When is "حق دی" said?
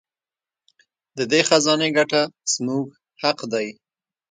3.21-3.67